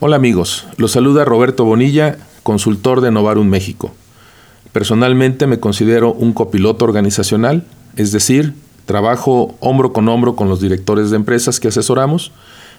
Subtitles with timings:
[0.00, 3.92] Hola amigos, los saluda Roberto Bonilla, consultor de Novarum México.
[4.72, 7.64] Personalmente me considero un copiloto organizacional,
[7.96, 8.54] es decir,
[8.86, 12.32] trabajo hombro con hombro con los directores de empresas que asesoramos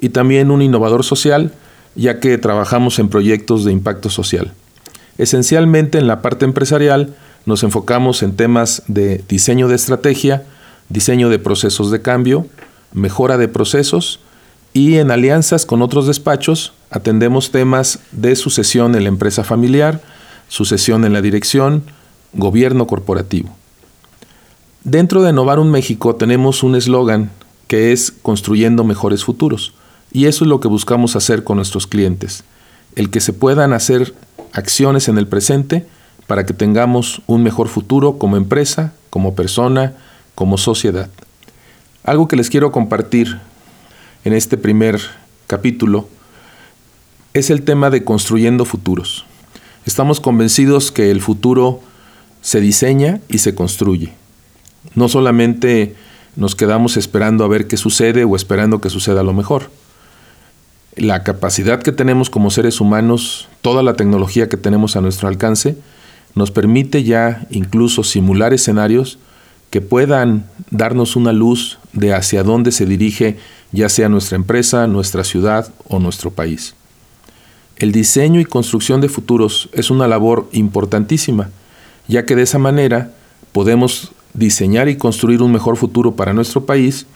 [0.00, 1.52] y también un innovador social,
[1.94, 4.52] ya que trabajamos en proyectos de impacto social.
[5.16, 7.14] Esencialmente en la parte empresarial
[7.46, 10.44] nos enfocamos en temas de diseño de estrategia,
[10.88, 12.46] diseño de procesos de cambio,
[12.92, 14.20] mejora de procesos
[14.72, 20.00] y en alianzas con otros despachos atendemos temas de sucesión en la empresa familiar,
[20.48, 21.82] sucesión en la dirección,
[22.32, 23.54] gobierno corporativo.
[24.84, 27.30] Dentro de Novarum México tenemos un eslogan
[27.66, 29.74] que es construyendo mejores futuros
[30.12, 32.44] y eso es lo que buscamos hacer con nuestros clientes,
[32.96, 34.14] el que se puedan hacer
[34.52, 35.86] acciones en el presente
[36.32, 39.92] para que tengamos un mejor futuro como empresa, como persona,
[40.34, 41.10] como sociedad.
[42.04, 43.38] Algo que les quiero compartir
[44.24, 44.98] en este primer
[45.46, 46.08] capítulo
[47.34, 49.26] es el tema de construyendo futuros.
[49.84, 51.82] Estamos convencidos que el futuro
[52.40, 54.14] se diseña y se construye.
[54.94, 55.96] No solamente
[56.34, 59.70] nos quedamos esperando a ver qué sucede o esperando que suceda lo mejor.
[60.96, 65.76] La capacidad que tenemos como seres humanos, toda la tecnología que tenemos a nuestro alcance,
[66.34, 69.18] nos permite ya incluso simular escenarios
[69.70, 73.38] que puedan darnos una luz de hacia dónde se dirige
[73.72, 76.74] ya sea nuestra empresa, nuestra ciudad o nuestro país.
[77.76, 81.50] El diseño y construcción de futuros es una labor importantísima,
[82.06, 83.12] ya que de esa manera
[83.52, 87.06] podemos diseñar y construir un mejor futuro para nuestro país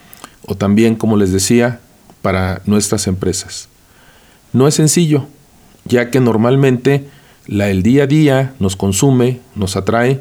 [0.47, 1.81] o también, como les decía,
[2.23, 3.69] para nuestras empresas.
[4.53, 5.27] No es sencillo,
[5.85, 7.07] ya que normalmente
[7.47, 10.21] la, el día a día nos consume, nos atrae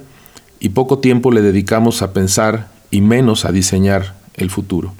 [0.59, 4.93] y poco tiempo le dedicamos a pensar y menos a diseñar el futuro.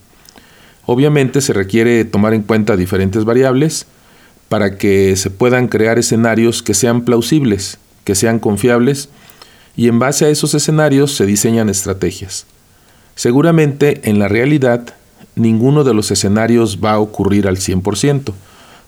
[0.85, 3.87] Obviamente se requiere tomar en cuenta diferentes variables
[4.49, 9.09] para que se puedan crear escenarios que sean plausibles, que sean confiables,
[9.75, 12.45] y en base a esos escenarios se diseñan estrategias.
[13.15, 14.93] Seguramente en la realidad
[15.35, 18.33] ninguno de los escenarios va a ocurrir al 100%.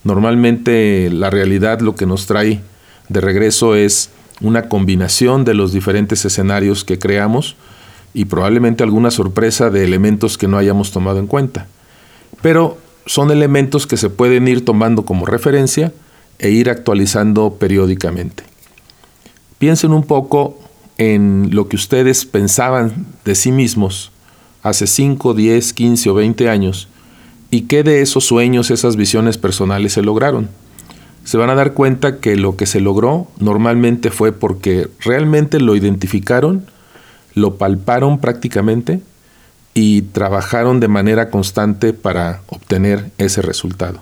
[0.03, 2.61] Normalmente la realidad lo que nos trae
[3.09, 4.09] de regreso es
[4.41, 7.55] una combinación de los diferentes escenarios que creamos
[8.13, 11.67] y probablemente alguna sorpresa de elementos que no hayamos tomado en cuenta.
[12.41, 15.93] Pero son elementos que se pueden ir tomando como referencia
[16.39, 18.43] e ir actualizando periódicamente.
[19.57, 20.59] Piensen un poco
[20.97, 24.11] en lo que ustedes pensaban de sí mismos
[24.61, 26.89] hace 5, 10, 15 o 20 años
[27.49, 30.49] y qué de esos sueños, esas visiones personales se lograron
[31.27, 35.75] se van a dar cuenta que lo que se logró normalmente fue porque realmente lo
[35.75, 36.67] identificaron,
[37.33, 39.01] lo palparon prácticamente
[39.73, 44.01] y trabajaron de manera constante para obtener ese resultado.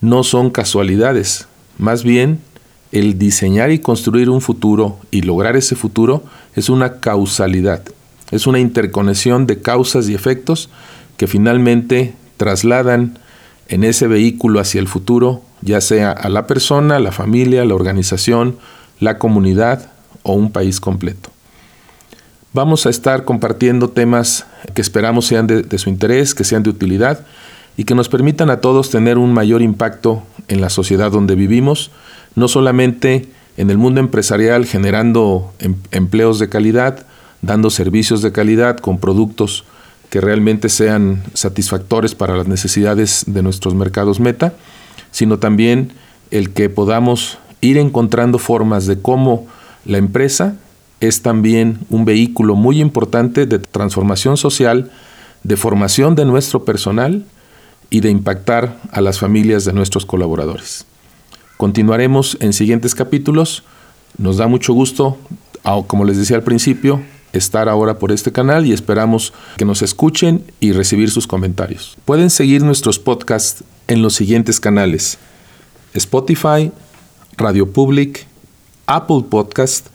[0.00, 1.48] No son casualidades,
[1.78, 2.38] más bien
[2.92, 6.22] el diseñar y construir un futuro y lograr ese futuro
[6.54, 7.82] es una causalidad,
[8.30, 10.70] es una interconexión de causas y efectos
[11.16, 13.18] que finalmente trasladan
[13.66, 18.56] en ese vehículo hacia el futuro ya sea a la persona, la familia, la organización,
[18.98, 19.90] la comunidad
[20.22, 21.30] o un país completo.
[22.52, 27.24] Vamos a estar compartiendo temas que esperamos sean de, su interés, que sean de utilidad
[27.76, 31.92] y que nos permitan a todos tener un mayor impacto en la sociedad donde vivimos,
[32.34, 37.06] no solamente en el mundo empresarial generando em, empleos de calidad,
[37.40, 39.64] dando servicios de calidad con productos
[40.10, 44.54] que realmente sean satisfactores para las necesidades de nuestros mercados meta,
[45.10, 45.92] sino también
[46.30, 49.46] el que podamos ir encontrando formas de cómo
[49.84, 50.56] la empresa
[51.00, 54.90] es también un vehículo muy importante de transformación social,
[55.42, 57.24] de formación de nuestro personal
[57.88, 60.86] y de impactar a las familias de nuestros colaboradores.
[61.56, 63.64] Continuaremos en siguientes capítulos.
[64.16, 65.18] Nos da mucho gusto,
[65.86, 70.44] como les decía al principio, estar ahora por este canal y esperamos que nos escuchen
[70.60, 71.96] y recibir sus comentarios.
[72.04, 75.18] Pueden seguir nuestros podcasts en los siguientes canales:
[75.92, 76.72] Spotify,
[77.36, 78.26] Radio Public,
[78.86, 79.88] Apple Podcast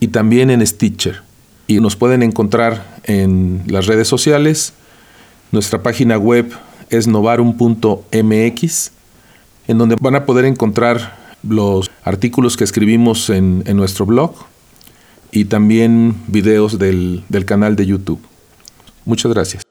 [0.00, 1.22] y también en Stitcher.
[1.66, 4.72] Y nos pueden encontrar en las redes sociales.
[5.52, 6.52] Nuestra página web
[6.88, 8.92] es novarum.mx,
[9.68, 14.34] en donde van a poder encontrar los artículos que escribimos en, en nuestro blog
[15.32, 18.20] y también videos del, del canal de YouTube.
[19.04, 19.69] Muchas gracias.